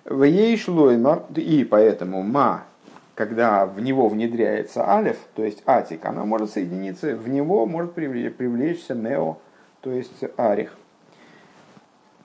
В 0.06 0.24
ей 0.24 0.58
и 0.58 1.64
поэтому 1.64 2.24
ма, 2.24 2.66
когда 3.16 3.66
в 3.66 3.80
него 3.80 4.10
внедряется 4.10 4.90
алиф, 4.90 5.18
то 5.36 5.44
есть 5.44 5.64
атик, 5.66 6.06
она 6.06 6.26
может 6.26 6.52
соединиться, 6.52 7.16
в 7.16 7.30
него 7.30 7.66
может 7.66 7.94
привлечься 7.94 8.96
нео, 8.96 9.38
то 9.82 9.92
есть 9.92 10.24
арих. 10.38 10.76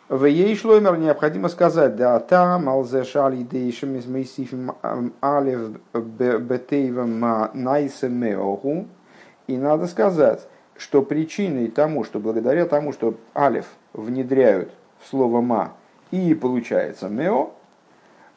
В 0.09 0.25
ей 0.25 0.57
шлоймер 0.57 0.97
необходимо 0.97 1.51
сказать, 1.51 1.95
да, 1.97 2.19
та 2.19 2.59
малзе 2.59 3.05
шали 3.05 3.43
дейшем 3.43 3.97
из 3.97 4.07
мейсифим 4.07 4.73
алиф 5.23 5.73
бетейвам 5.93 7.51
найсе 7.53 8.09
меоху. 8.09 8.87
И 9.49 9.59
надо 9.59 9.87
сказать, 9.87 10.49
что 10.79 11.03
причиной 11.03 11.69
тому, 11.69 12.05
что 12.05 12.21
благодаря 12.21 12.65
тому, 12.65 12.95
что 12.95 13.17
алиф 13.37 13.67
внедряют 13.93 14.71
слово 15.11 15.43
ма, 15.43 15.73
и 16.11 16.33
получается 16.33 17.11
мео, 17.11 17.51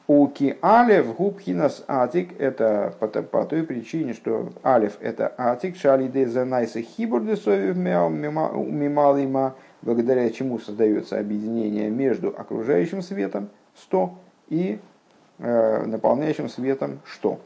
у 0.07 0.27
ки 0.27 0.57
алев 0.61 1.15
губхинас 1.15 1.85
атик, 1.87 2.37
это 2.37 2.93
по, 2.99 3.07
по 3.07 3.45
той 3.45 3.63
причине, 3.63 4.13
что 4.13 4.49
алев 4.61 4.97
это 4.99 5.33
атик, 5.37 5.77
шалиде 5.77 6.27
занайса 6.27 6.81
хибур 6.81 7.21
десовив 7.21 7.77
мео 7.77 8.09
мималима, 8.09 9.53
благодаря 9.81 10.29
чему 10.29 10.59
создается 10.59 11.19
объединение 11.19 11.89
между 11.89 12.29
окружающим 12.29 13.01
светом 13.01 13.49
100 13.75 14.13
и 14.49 14.79
э, 15.39 15.85
наполняющим 15.85 16.49
светом 16.49 16.99
что. 17.05 17.39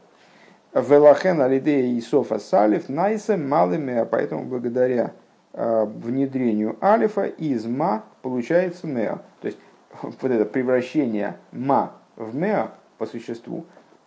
Велахен 0.74 1.40
алидея 1.40 1.98
Исофа 1.98 2.38
Салиф 2.38 2.88
найса 2.88 3.36
малыми, 3.36 4.06
поэтому 4.10 4.44
благодаря 4.44 5.12
Э, 5.58 5.86
внедрению 5.86 6.76
алифа 6.82 7.24
из 7.24 7.64
ма 7.64 8.04
получается 8.20 8.86
меа. 8.86 9.22
То 9.40 9.46
есть 9.46 9.58
вот 10.02 10.22
это 10.22 10.44
превращение 10.44 11.38
ма 11.50 11.92
в 12.16 12.34
меа 12.34 12.72
по 12.98 13.06
существу, 13.06 13.64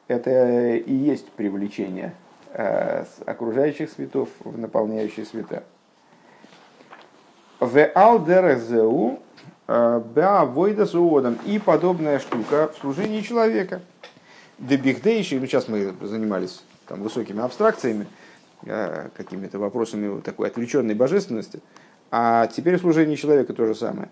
это 0.08 0.76
и 0.76 0.94
есть 0.94 1.28
привлечение 1.32 2.14
э, 2.54 3.04
окружающих 3.26 3.90
светов 3.90 4.30
в 4.42 4.60
наполняющие 4.60 5.26
света. 5.26 5.64
В 7.60 7.86
алдерезеу 7.94 9.20
э, 9.68 10.02
беавойда 10.16 10.86
суодом 10.86 11.38
и 11.46 11.60
подобная 11.60 12.20
штука 12.20 12.72
в 12.74 12.80
служении 12.80 13.22
человека. 13.22 13.82
Дебихдейший, 14.58 15.40
ну 15.40 15.46
сейчас 15.46 15.68
мы 15.68 15.94
занимались 16.02 16.64
там 16.88 17.02
высокими 17.02 17.42
абстракциями, 17.42 18.08
Э, 18.66 19.08
какими-то 19.16 19.58
вопросами 19.58 20.20
такой 20.20 20.50
отвлеченной 20.50 20.94
божественности. 20.94 21.62
А 22.12 22.48
теперь 22.48 22.78
служение 22.78 23.16
человека 23.16 23.54
то 23.54 23.66
же 23.66 23.74
самое. 23.74 24.10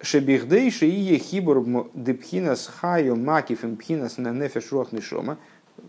Шебихдей 0.00 0.70
шиие 0.70 1.18
хибур 1.18 1.62
депхинас 1.92 2.66
хайо 2.66 3.14
макифем 3.14 3.76
пхинас 3.76 4.16
на 4.16 4.30
нефеш. 4.30 4.72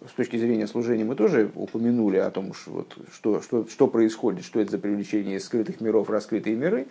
С 0.08 0.14
точки 0.14 0.38
зрения 0.38 0.68
служения 0.68 1.04
мы 1.04 1.16
тоже 1.16 1.52
упомянули 1.56 2.18
о 2.18 2.30
том, 2.32 2.54
что, 2.54 2.72
вот, 2.72 2.98
что, 3.14 3.42
что, 3.42 3.68
что 3.68 3.88
происходит, 3.88 4.46
что 4.46 4.60
это 4.60 4.72
за 4.72 4.78
привлечение 4.80 5.38
из 5.38 5.46
скрытых 5.46 5.82
миров 5.82 6.10
раскрытые 6.10 6.56
миры. 6.56 6.88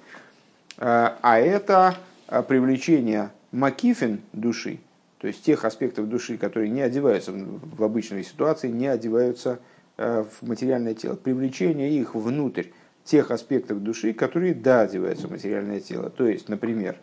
А, 0.79 1.19
а 1.23 1.39
это 1.39 1.97
а, 2.27 2.43
привлечение 2.43 3.31
макифин 3.53 4.21
души, 4.33 4.79
то 5.19 5.27
есть 5.27 5.43
тех 5.43 5.65
аспектов 5.65 6.09
души, 6.09 6.39
которые 6.39 6.71
не 6.71 6.81
одеваются 6.81 7.33
в 7.33 7.83
обычной 7.83 8.25
ситуации, 8.25 8.69
не 8.69 8.87
одеваются 8.87 9.59
Э, 10.03 10.25
в 10.25 10.49
материальное 10.49 10.95
тело, 10.95 11.15
привлечение 11.15 11.91
их 11.91 12.15
внутрь 12.15 12.69
тех 13.05 13.31
аспектов 13.31 13.83
души, 13.83 14.15
которые 14.15 14.55
да, 14.55 14.81
одеваются 14.81 15.29
в 15.29 15.31
материальное 15.31 15.79
тело. 15.81 16.09
То 16.09 16.27
есть, 16.27 16.49
например, 16.49 16.97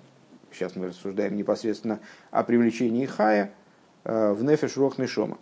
сейчас 0.52 0.76
мы 0.76 0.88
рассуждаем 0.88 1.38
непосредственно 1.38 2.00
о 2.32 2.42
привлечении 2.42 3.06
хая 3.06 3.54
в 4.04 4.44
нефеш 4.44 4.78
рох 4.78 4.98
нишома. 4.98 5.38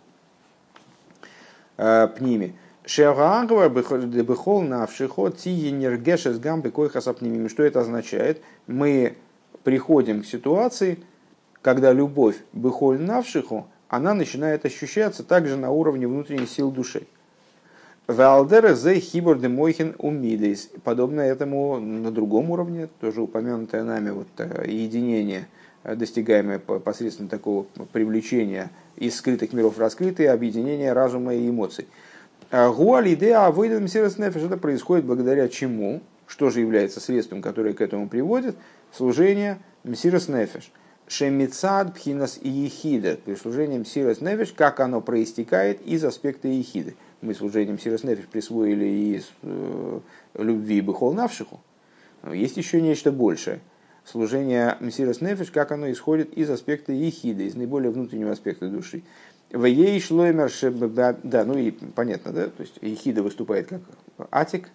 Э, 1.78 2.08
пними. 2.08 2.54
Шеагава 2.86 3.68
бехол 3.68 4.62
навшихо 4.62 5.30
ти 5.30 5.70
энергешес 5.70 6.38
гамбы 6.38 6.70
койхасапнимими. 6.70 7.48
Что 7.48 7.64
это 7.64 7.80
означает? 7.80 8.40
Мы 8.66 9.16
приходим 9.62 10.22
к 10.22 10.26
ситуации, 10.26 10.98
когда 11.60 11.92
любовь 11.92 12.36
бехоль 12.52 13.00
навшиху, 13.00 13.66
она 13.88 14.14
начинает 14.14 14.64
ощущаться 14.64 15.22
также 15.22 15.56
на 15.56 15.70
уровне 15.70 16.06
внутренних 16.06 16.48
сил 16.48 16.70
души. 16.70 17.06
Валдера 18.06 18.74
зе 18.74 19.00
хибор 19.00 19.38
де 19.38 19.48
мойхин 19.48 19.96
умидейс. 19.98 20.70
Подобно 20.84 21.20
этому 21.20 21.78
на 21.80 22.10
другом 22.10 22.52
уровне, 22.52 22.88
тоже 23.00 23.20
упомянутое 23.20 23.82
нами 23.82 24.10
вот 24.10 24.28
э, 24.38 24.64
единение, 24.70 25.48
достигаемое 25.94 26.58
посредством 26.58 27.28
такого 27.28 27.64
привлечения 27.92 28.70
из 28.96 29.16
скрытых 29.16 29.52
миров 29.52 29.76
в 29.76 29.80
раскрытые, 29.80 30.30
объединение 30.30 30.92
разума 30.92 31.34
и 31.34 31.48
эмоций. 31.48 31.86
А 32.50 32.70
Гуалидеа 32.70 33.50
выйдет 33.50 33.80
это 34.44 34.56
происходит 34.56 35.04
благодаря 35.04 35.48
чему? 35.48 36.00
Что 36.26 36.50
же 36.50 36.60
является 36.60 37.00
средством, 37.00 37.42
которое 37.42 37.72
к 37.72 37.80
этому 37.80 38.08
приводит? 38.08 38.56
Служение 38.92 39.58
Мсирос 39.84 40.28
Нефеш. 40.28 40.72
Шемицад 41.08 41.94
Пхинас 41.94 42.38
и 42.42 42.48
Ехида. 42.48 43.18
Служение 43.40 43.78
Мсирос 43.78 44.20
Нефеш, 44.20 44.52
как 44.52 44.80
оно 44.80 45.00
проистекает 45.00 45.80
из 45.82 46.04
аспекта 46.04 46.48
Ехиды 46.48 46.96
мы 47.20 47.34
служением 47.34 47.78
Сирос 47.78 48.04
Нефиш 48.04 48.26
присвоили 48.26 48.84
из 48.86 49.30
э, 49.42 50.00
любви 50.34 50.80
Бехол 50.80 51.14
Навшиху, 51.14 51.60
есть 52.32 52.56
еще 52.56 52.80
нечто 52.80 53.12
большее. 53.12 53.60
Служение 54.06 54.76
Мсирос 54.78 55.20
Нефиш, 55.20 55.50
как 55.50 55.72
оно 55.72 55.90
исходит 55.90 56.32
из 56.32 56.48
аспекта 56.48 56.92
Ехида, 56.92 57.42
из 57.42 57.56
наиболее 57.56 57.90
внутреннего 57.90 58.30
аспекта 58.30 58.68
души. 58.68 59.02
В 59.50 59.64
ей 59.64 60.00
шлоймер 60.00 60.50
да, 61.24 61.44
ну 61.44 61.58
и 61.58 61.72
понятно, 61.72 62.32
да, 62.32 62.46
то 62.46 62.60
есть 62.60 62.78
Ехида 62.80 63.24
выступает 63.24 63.68
как 63.68 63.80
Атик, 64.30 64.68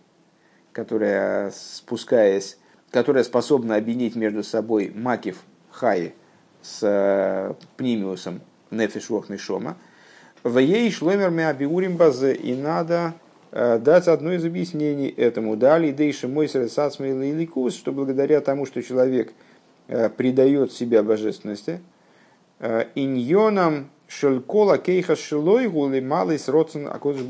которая, 0.73 1.51
спускаясь, 1.51 2.57
которая 2.89 3.23
способна 3.23 3.77
объединить 3.77 4.15
между 4.15 4.43
собой 4.43 4.91
Макив 4.93 5.37
Хаи 5.71 6.13
с 6.61 6.79
э, 6.81 7.53
Пнимиусом 7.77 8.41
Нефиш 8.69 9.09
Вохный 9.09 9.37
Шома, 9.37 9.77
в 10.43 10.57
ей 10.57 10.91
шломер 10.91 11.29
меабиурим 11.29 11.95
базе. 11.95 12.33
И 12.33 12.53
надо 12.53 13.13
дать 13.79 14.07
одно 14.07 14.31
из 14.33 14.45
объяснений 14.45 15.09
этому. 15.09 15.55
Дали 15.55 15.91
дейши 15.91 16.27
мой 16.27 16.47
ликус, 17.33 17.75
что 17.75 17.91
благодаря 17.91 18.41
тому, 18.41 18.65
что 18.65 18.81
человек 18.81 19.33
э, 19.87 20.09
предает 20.09 20.71
себя 20.71 21.03
божественности, 21.03 21.81
э, 22.59 22.85
иньоном 22.95 23.89
шелькола 24.07 24.77
кейха 24.77 25.15
шелой 25.15 25.67
гули 25.67 25.99
малый 25.99 26.39
сроцен 26.39 26.87
акодж 26.87 27.21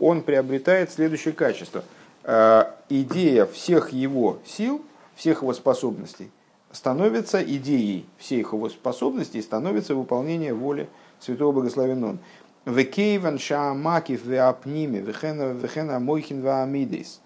он 0.00 0.22
приобретает 0.22 0.90
следующее 0.90 1.34
качество. 1.34 1.84
э, 2.24 2.64
идея 2.88 3.46
всех 3.46 3.92
его 3.92 4.38
сил, 4.44 4.84
всех 5.14 5.42
его 5.42 5.52
способностей 5.54 6.30
становится 6.72 7.42
идеей 7.42 8.06
всех 8.18 8.52
его 8.52 8.68
способностей, 8.68 9.42
становится 9.42 9.94
выполнение 9.94 10.54
воли 10.54 10.88
Святого 11.18 11.52
Благословен 11.52 12.02
он. 12.04 12.18
Векейван 12.66 13.38
шаамакив 13.38 14.24
веапними 14.24 14.98
вехена 14.98 15.98
мойхин 15.98 16.42
ваамидис. 16.42 17.20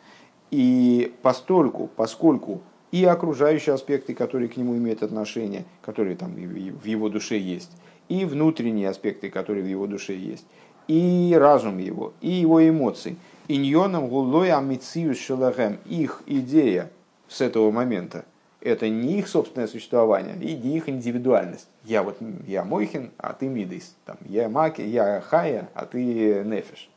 И 0.50 1.12
постольку, 1.22 1.90
поскольку 1.96 2.62
и 2.92 3.04
окружающие 3.04 3.74
аспекты, 3.74 4.14
которые 4.14 4.48
к 4.48 4.56
нему 4.56 4.76
имеют 4.76 5.02
отношение, 5.02 5.64
которые 5.82 6.14
там 6.16 6.34
в 6.34 6.84
его 6.84 7.08
душе 7.08 7.38
есть, 7.38 7.72
и 8.08 8.24
внутренние 8.24 8.88
аспекты, 8.88 9.30
которые 9.30 9.64
в 9.64 9.68
его 9.68 9.88
душе 9.88 10.14
есть, 10.14 10.46
и 10.86 11.34
разум 11.36 11.78
его, 11.78 12.12
и 12.20 12.30
его 12.30 12.66
эмоции. 12.66 13.16
Иньоном 13.48 14.08
гулой 14.08 14.52
амициус 14.52 15.18
шелахем. 15.18 15.78
Их 15.86 16.22
идея 16.26 16.90
с 17.26 17.40
этого 17.40 17.70
момента– 17.72 18.24
это 18.64 18.88
не 18.88 19.18
их 19.18 19.28
собственное 19.28 19.68
существование, 19.68 20.36
и 20.40 20.56
не 20.56 20.76
их 20.76 20.88
индивидуальность. 20.88 21.68
Я 21.84 22.02
вот 22.02 22.18
я 22.46 22.64
Мойхин, 22.64 23.10
а 23.18 23.32
ты 23.32 23.46
Мидейс. 23.46 23.94
Там, 24.04 24.16
я 24.26 24.48
Маки, 24.48 24.82
я 24.82 25.20
Хая, 25.20 25.68
а 25.74 25.86
ты 25.86 26.42
Нефиш. 26.44 26.88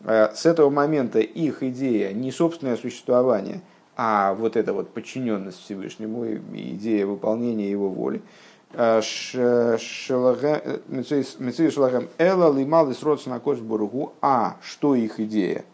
Э, 0.00 0.30
с 0.34 0.46
этого 0.46 0.70
момента 0.70 1.20
их 1.20 1.62
идея 1.62 2.12
не 2.12 2.32
собственное 2.32 2.76
существование, 2.76 3.62
а 3.96 4.34
вот 4.34 4.56
эта 4.56 4.72
вот 4.72 4.92
подчиненность 4.92 5.60
Всевышнему, 5.60 6.26
идея 6.52 7.06
выполнения 7.06 7.70
его 7.70 7.88
воли– 7.88 8.20
Шалагем 11.68 12.08
Эла 12.18 12.56
Лимал 12.56 12.86
на 13.26 13.40
Кош 13.40 13.58
Бургу, 13.58 14.12
а 14.20 14.58
что 14.62 14.94
их 14.94 15.18
идея? 15.18 15.64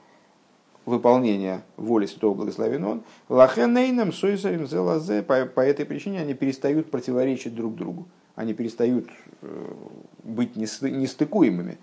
Выполнения 0.87 1.63
воли 1.77 2.07
Святого 2.07 2.35
Благословен 2.35 2.85
Он, 2.85 3.03
Лахенейном 3.29 4.13
Сойсарим 4.13 4.67
Зелазе, 4.67 5.23
по 5.23 5.61
этой 5.61 5.85
причине 5.85 6.21
они 6.21 6.35
перестают 6.35 6.91
противоречить 6.91 7.55
друг 7.55 7.75
другу, 7.75 8.09
они 8.37 8.55
перестают 8.55 9.09
э, 9.43 9.75
быть 10.23 10.57
нестыкуемыми. 10.57 11.79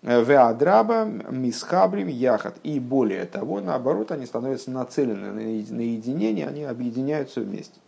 Веадраба, 0.00 1.04
Мисхабрим, 1.04 2.06
Яхат. 2.06 2.56
И 2.62 2.78
более 2.78 3.24
того, 3.24 3.60
наоборот, 3.60 4.12
они 4.12 4.26
становятся 4.26 4.70
нацелены 4.70 5.32
на 5.32 5.80
единение, 5.80 6.46
они 6.46 6.62
объединяются 6.62 7.40
вместе. 7.40 7.80